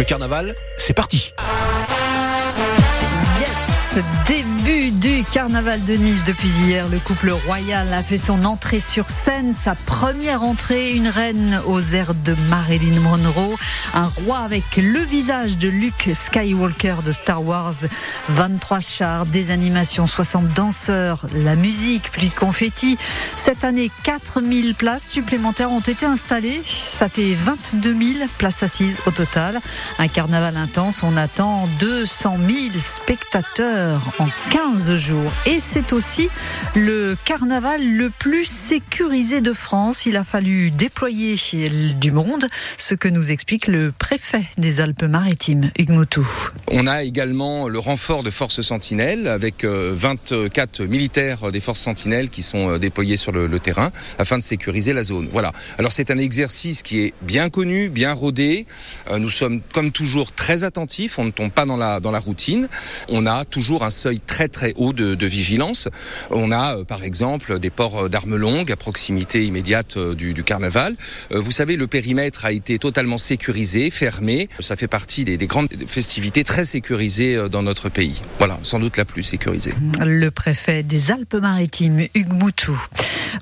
[0.00, 1.34] Le carnaval, c'est parti.
[3.92, 6.88] Yes, début du carnaval de Nice depuis hier.
[6.88, 11.80] Le couple royal a fait son entrée sur scène, sa première entrée, une reine aux
[11.80, 13.56] airs de Marilyn Monroe,
[13.94, 17.74] un roi avec le visage de Luke Skywalker de Star Wars,
[18.28, 22.98] 23 chars, des animations, 60 danseurs, la musique, plus de confettis.
[23.36, 26.62] Cette année, 4000 places supplémentaires ont été installées.
[26.64, 29.58] Ça fait 22 000 places assises au total.
[29.98, 33.79] Un carnaval intense, on attend 200 000 spectateurs
[34.18, 35.32] en 15 jours.
[35.46, 36.28] Et c'est aussi
[36.74, 40.06] le carnaval le plus sécurisé de France.
[40.06, 41.36] Il a fallu déployer
[41.98, 42.46] du monde,
[42.78, 46.28] ce que nous explique le préfet des Alpes-Maritimes, Hugues Moutou.
[46.68, 52.42] On a également le renfort de forces sentinelles avec 24 militaires des forces sentinelles qui
[52.42, 55.28] sont déployés sur le, le terrain afin de sécuriser la zone.
[55.32, 55.52] Voilà.
[55.78, 58.66] Alors c'est un exercice qui est bien connu, bien rodé.
[59.16, 61.18] Nous sommes comme toujours très attentifs.
[61.18, 62.68] On ne tombe pas dans la, dans la routine.
[63.08, 65.88] On a toujours un seuil très très haut de, de vigilance.
[66.30, 70.44] On a euh, par exemple des ports d'armes longues à proximité immédiate euh, du, du,
[70.44, 70.96] carnaval.
[71.32, 74.48] Euh, vous savez, le périmètre a été totalement sécurisé, fermé.
[74.58, 78.20] Ça fait partie des, des grandes festivités très sécurisées dans notre pays.
[78.38, 79.74] Voilà, sans doute la plus sécurisée.
[80.00, 82.78] Le préfet des Alpes-Maritimes, Hugues Moutou.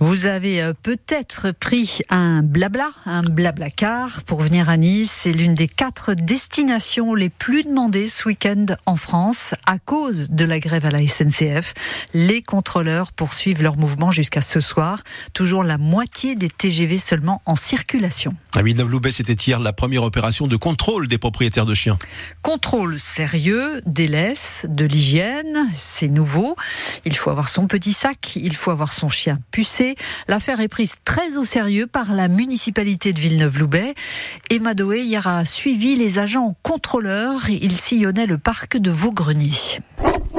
[0.00, 5.20] Vous avez peut-être pris un blabla, un blabla car pour venir à Nice.
[5.22, 10.44] C'est l'une des quatre destinations les plus demandées ce week-end en France à cause de
[10.44, 11.74] la grève à la SNCF.
[12.14, 15.02] Les contrôleurs poursuivent leur mouvement jusqu'à ce soir.
[15.32, 18.34] Toujours la moitié des TGV seulement en circulation.
[18.54, 21.98] À Villeneuve-Loubet, c'était hier la première opération de contrôle des propriétaires de chiens.
[22.42, 26.56] Contrôle sérieux, des laisses, de l'hygiène, c'est nouveau.
[27.04, 29.96] Il faut avoir son petit sac, il faut avoir son chien pucé.
[30.28, 33.94] L'affaire est prise très au sérieux par la municipalité de Villeneuve-Loubet.
[34.50, 37.48] Emma Doé hier a suivi les agents contrôleurs.
[37.50, 39.52] Il sillonnait le parc de Vaugrenier.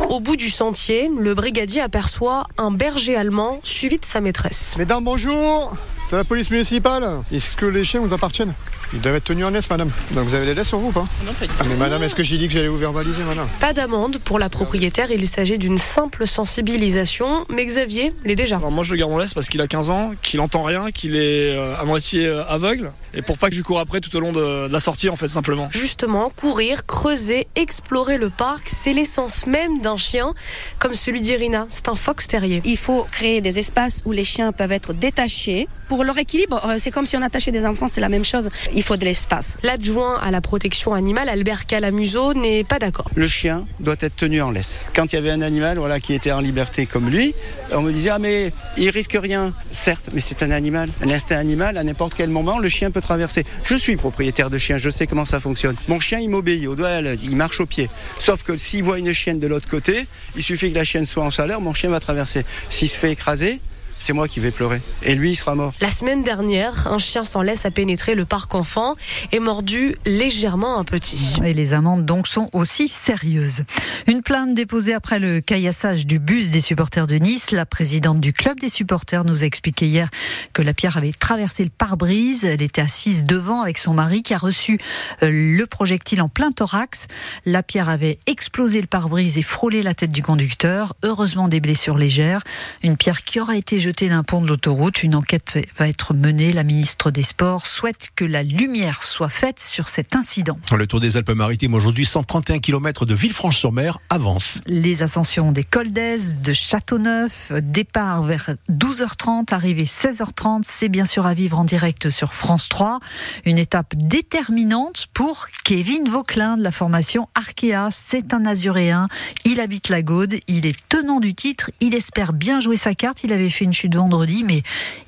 [0.10, 4.76] Au bout du sentier, le brigadier aperçoit un berger allemand suivi de sa maîtresse.
[4.78, 5.74] Mesdames, bonjour
[6.10, 7.04] c'est la police municipale.
[7.34, 8.54] Est-ce que les chiens vous appartiennent?
[8.94, 9.90] Ils doivent être tenus en laisse, madame.
[10.12, 12.04] Donc vous avez les laisses sur vous ou pas Non, pas du ah, mais madame,
[12.04, 15.12] est-ce que j'ai dit que j'allais vous verbaliser, madame Pas d'amende pour la propriétaire.
[15.12, 17.46] Il s'agit d'une simple sensibilisation.
[17.50, 18.58] Mais Xavier l'est déjà.
[18.58, 20.92] Alors moi, je le garde en laisse parce qu'il a 15 ans, qu'il entend rien,
[20.92, 22.92] qu'il est euh, à moitié euh, aveugle.
[23.14, 25.16] Et pour pas que je cours après tout au long de, de la sortie, en
[25.16, 25.70] fait, simplement.
[25.72, 30.34] Justement, courir, creuser, explorer le parc, c'est l'essence même d'un chien,
[30.80, 31.66] comme celui d'Irina.
[31.70, 32.62] C'est un fox terrier.
[32.64, 36.92] Il faut créer des espaces où les chiens peuvent être détachés pour leur équilibre, c'est
[36.92, 38.50] comme si on attachait des enfants, c'est la même chose.
[38.74, 39.58] Il faut de l'espace.
[39.64, 43.10] L'adjoint à la protection animale, Albert Calamuso, n'est pas d'accord.
[43.16, 44.86] Le chien doit être tenu en laisse.
[44.96, 47.34] Quand il y avait un animal voilà, qui était en liberté comme lui,
[47.72, 49.54] on me disait Ah, mais il risque rien.
[49.72, 50.90] Certes, mais c'est un animal.
[51.04, 53.46] L'instinct animal, à n'importe quel moment, le chien peut traverser.
[53.64, 55.76] Je suis propriétaire de chien, je sais comment ça fonctionne.
[55.88, 57.90] Mon chien, il m'obéit au doigt, il marche au pied.
[58.20, 61.24] Sauf que s'il voit une chienne de l'autre côté, il suffit que la chienne soit
[61.24, 62.46] en chaleur, mon chien va traverser.
[62.70, 63.60] S'il se fait écraser,
[64.00, 64.82] c'est moi qui vais pleurer.
[65.04, 65.74] Et lui, il sera mort.
[65.82, 68.96] La semaine dernière, un chien sans laisse a pénétré le parc enfant
[69.32, 71.38] et mordu légèrement un petit.
[71.44, 73.64] Et les amendes donc sont aussi sérieuses.
[74.08, 77.52] Une plainte déposée après le caillassage du bus des supporters de Nice.
[77.52, 80.10] La présidente du club des supporters nous a expliqué hier
[80.54, 82.46] que la pierre avait traversé le pare-brise.
[82.46, 84.80] Elle était assise devant avec son mari qui a reçu
[85.22, 87.08] le projectile en plein thorax.
[87.46, 90.94] La pierre avait explosé le pare-brise et frôlé la tête du conducteur.
[91.04, 92.42] Heureusement des blessures légères.
[92.84, 95.02] Une pierre qui aura été jeté d'un pont de l'autoroute.
[95.04, 96.52] Une enquête va être menée.
[96.52, 100.60] La ministre des Sports souhaite que la lumière soit faite sur cet incident.
[100.76, 104.60] Le Tour des Alpes-Maritimes aujourd'hui, 131 km de Villefranche-sur-Mer avance.
[104.66, 110.64] Les ascensions des Cols d'Aise, de Châteauneuf, départ vers 12h30, arrivée 16h30.
[110.66, 113.00] C'est bien sûr à vivre en direct sur France 3.
[113.46, 117.88] Une étape déterminante pour Kevin Vauclin de la formation Arkea.
[117.92, 119.08] C'est un Azuréen.
[119.46, 120.36] Il habite la Gaude.
[120.50, 121.72] Il est tenant du titre.
[121.80, 123.24] Il espère bien jouer sa carte.
[123.24, 124.64] Il avait fait une chute vendredi, mais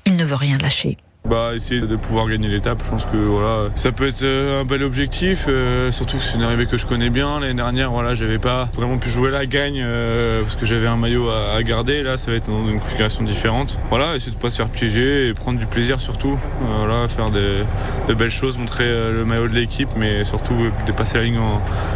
[0.05, 0.97] il ne veut rien lâcher.
[1.27, 4.81] Bah, essayer de pouvoir gagner l'étape, je pense que voilà, ça peut être un bel
[4.83, 7.41] objectif, euh, surtout que c'est une arrivée que je connais bien.
[7.41, 10.95] L'année dernière, voilà, j'avais pas vraiment pu jouer la gagne euh, parce que j'avais un
[10.95, 12.03] maillot à, garder.
[12.03, 13.77] Là, ça va être dans une configuration différente.
[13.89, 16.39] Voilà, essayer de pas se faire piéger et prendre du plaisir surtout.
[16.63, 17.65] Euh, voilà, faire de
[18.13, 20.55] belles choses, montrer le maillot de l'équipe, mais surtout
[20.85, 21.39] dépasser la ligne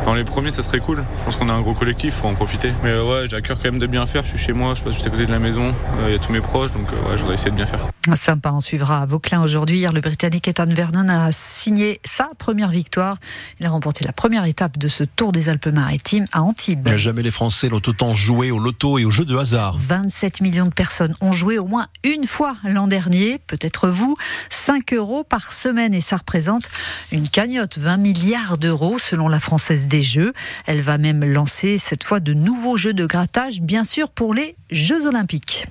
[0.06, 1.04] dans les premiers, ça serait cool.
[1.20, 2.72] Je pense qu'on a un gros collectif, faut en profiter.
[2.84, 4.24] Mais ouais, j'ai à cœur quand même de bien faire.
[4.24, 5.74] Je suis chez moi, je passe juste à côté de la maison.
[6.06, 7.80] Il y a tous mes proches, donc ouais, je voudrais essayer de bien faire.
[8.14, 9.78] Sympa, on suivra vos Vauclin aujourd'hui.
[9.78, 13.20] Hier, le Britannique Ethan Vernon a signé sa première victoire.
[13.62, 16.90] Il a remporté la première étape de ce Tour des Alpes-Maritimes à Antibes.
[16.98, 19.78] Jamais les Français l'ont autant joué au loto et aux jeux de hasard.
[19.78, 24.18] 27 millions de personnes ont joué au moins une fois l'an dernier, peut-être vous.
[24.50, 26.70] 5 euros par semaine et ça représente
[27.14, 30.34] une cagnotte, 20 milliards d'euros selon la Française des Jeux.
[30.66, 34.58] Elle va même lancer cette fois de nouveaux jeux de grattage, bien sûr pour les
[34.70, 35.68] Jeux Olympiques.